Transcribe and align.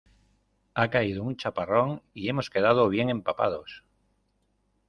Ha 0.73 0.89
caído 0.89 1.21
un 1.23 1.37
chaparrón 1.37 2.01
¡y 2.15 2.27
hemos 2.27 2.49
quedado 2.49 2.89
bien 2.89 3.11
empapados! 3.11 3.83